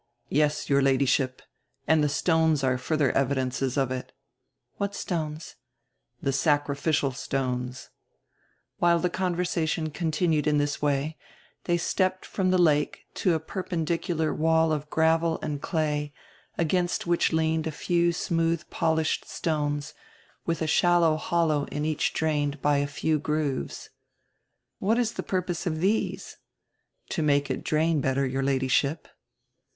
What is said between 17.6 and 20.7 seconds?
a few smooth polished stones, widi a